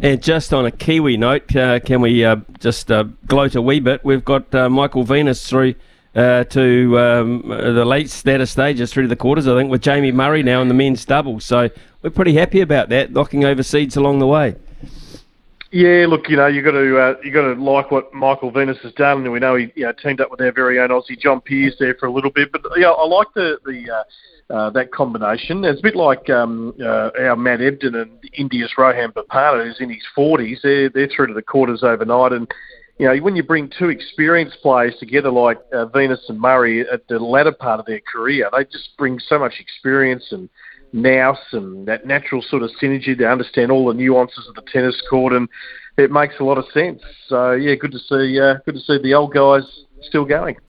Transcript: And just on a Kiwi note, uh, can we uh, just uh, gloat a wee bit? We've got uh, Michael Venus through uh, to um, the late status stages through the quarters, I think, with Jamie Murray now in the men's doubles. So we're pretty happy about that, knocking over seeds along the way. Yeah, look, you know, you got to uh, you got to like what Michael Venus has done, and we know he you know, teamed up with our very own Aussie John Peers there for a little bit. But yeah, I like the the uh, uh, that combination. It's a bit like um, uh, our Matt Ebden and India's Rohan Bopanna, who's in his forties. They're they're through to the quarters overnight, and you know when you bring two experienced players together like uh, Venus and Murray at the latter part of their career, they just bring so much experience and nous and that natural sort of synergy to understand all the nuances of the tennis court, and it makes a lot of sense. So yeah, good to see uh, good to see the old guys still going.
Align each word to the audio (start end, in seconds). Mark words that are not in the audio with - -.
And 0.00 0.22
just 0.22 0.52
on 0.52 0.66
a 0.66 0.70
Kiwi 0.70 1.16
note, 1.16 1.54
uh, 1.54 1.80
can 1.80 2.00
we 2.00 2.24
uh, 2.24 2.36
just 2.58 2.90
uh, 2.90 3.04
gloat 3.26 3.54
a 3.54 3.62
wee 3.62 3.80
bit? 3.80 4.04
We've 4.04 4.24
got 4.24 4.54
uh, 4.54 4.68
Michael 4.68 5.04
Venus 5.04 5.48
through 5.48 5.74
uh, 6.14 6.44
to 6.44 6.98
um, 6.98 7.42
the 7.48 7.84
late 7.84 8.10
status 8.10 8.50
stages 8.50 8.92
through 8.92 9.08
the 9.08 9.16
quarters, 9.16 9.48
I 9.48 9.56
think, 9.56 9.70
with 9.70 9.82
Jamie 9.82 10.12
Murray 10.12 10.42
now 10.42 10.60
in 10.60 10.68
the 10.68 10.74
men's 10.74 11.04
doubles. 11.04 11.44
So 11.44 11.70
we're 12.02 12.10
pretty 12.10 12.34
happy 12.34 12.60
about 12.60 12.88
that, 12.90 13.12
knocking 13.12 13.44
over 13.44 13.62
seeds 13.62 13.96
along 13.96 14.18
the 14.18 14.26
way. 14.26 14.56
Yeah, 15.72 16.04
look, 16.06 16.28
you 16.28 16.36
know, 16.36 16.48
you 16.48 16.60
got 16.60 16.72
to 16.72 16.98
uh, 16.98 17.14
you 17.24 17.32
got 17.32 17.54
to 17.54 17.54
like 17.54 17.90
what 17.90 18.12
Michael 18.12 18.50
Venus 18.50 18.76
has 18.82 18.92
done, 18.92 19.22
and 19.22 19.32
we 19.32 19.40
know 19.40 19.56
he 19.56 19.72
you 19.74 19.84
know, 19.84 19.92
teamed 19.92 20.20
up 20.20 20.30
with 20.30 20.42
our 20.42 20.52
very 20.52 20.78
own 20.78 20.90
Aussie 20.90 21.18
John 21.18 21.40
Peers 21.40 21.74
there 21.78 21.94
for 21.98 22.04
a 22.04 22.12
little 22.12 22.30
bit. 22.30 22.52
But 22.52 22.60
yeah, 22.76 22.90
I 22.90 23.06
like 23.06 23.28
the 23.34 23.56
the 23.64 23.90
uh, 23.90 24.54
uh, 24.54 24.70
that 24.70 24.92
combination. 24.92 25.64
It's 25.64 25.80
a 25.80 25.82
bit 25.82 25.96
like 25.96 26.28
um, 26.28 26.74
uh, 26.78 27.08
our 27.18 27.36
Matt 27.36 27.60
Ebden 27.60 28.02
and 28.02 28.10
India's 28.34 28.74
Rohan 28.76 29.12
Bopanna, 29.12 29.64
who's 29.64 29.80
in 29.80 29.88
his 29.88 30.04
forties. 30.14 30.60
They're 30.62 30.90
they're 30.90 31.08
through 31.08 31.28
to 31.28 31.34
the 31.34 31.40
quarters 31.40 31.82
overnight, 31.82 32.32
and 32.32 32.52
you 32.98 33.06
know 33.06 33.16
when 33.22 33.34
you 33.34 33.42
bring 33.42 33.70
two 33.78 33.88
experienced 33.88 34.58
players 34.60 34.94
together 35.00 35.30
like 35.30 35.56
uh, 35.72 35.86
Venus 35.86 36.22
and 36.28 36.38
Murray 36.38 36.82
at 36.82 37.08
the 37.08 37.18
latter 37.18 37.52
part 37.52 37.80
of 37.80 37.86
their 37.86 38.00
career, 38.00 38.50
they 38.54 38.64
just 38.64 38.90
bring 38.98 39.18
so 39.18 39.38
much 39.38 39.54
experience 39.58 40.32
and 40.32 40.50
nous 40.92 41.38
and 41.52 41.86
that 41.86 42.06
natural 42.06 42.42
sort 42.42 42.62
of 42.62 42.70
synergy 42.80 43.16
to 43.16 43.24
understand 43.24 43.72
all 43.72 43.86
the 43.86 43.94
nuances 43.94 44.46
of 44.48 44.54
the 44.54 44.62
tennis 44.72 45.00
court, 45.08 45.32
and 45.32 45.48
it 45.96 46.10
makes 46.10 46.34
a 46.40 46.44
lot 46.44 46.58
of 46.58 46.64
sense. 46.72 47.00
So 47.28 47.52
yeah, 47.52 47.74
good 47.74 47.92
to 47.92 47.98
see 47.98 48.40
uh, 48.40 48.54
good 48.64 48.74
to 48.74 48.80
see 48.80 48.98
the 49.02 49.14
old 49.14 49.32
guys 49.32 49.62
still 50.02 50.24
going. 50.24 50.56